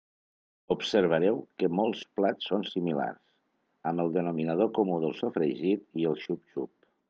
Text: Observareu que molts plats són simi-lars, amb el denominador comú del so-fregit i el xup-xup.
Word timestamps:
Observareu 0.75 1.35
que 1.63 1.69
molts 1.81 2.01
plats 2.21 2.49
són 2.53 2.65
simi-lars, 2.71 3.21
amb 3.91 4.05
el 4.07 4.11
denominador 4.19 4.73
comú 4.81 4.99
del 5.07 5.17
so-fregit 5.23 5.89
i 6.05 6.13
el 6.15 6.21
xup-xup. 6.27 6.75